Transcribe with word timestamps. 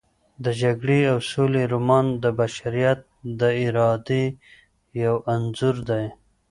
د 0.43 0.45
جګړې 0.61 1.01
او 1.11 1.17
سولې 1.31 1.63
رومان 1.73 2.05
د 2.23 2.25
بشریت 2.39 2.99
د 3.39 3.41
ارادې 3.65 4.25
یو 5.03 5.15
انځور 5.33 5.75
دی. 5.89 6.05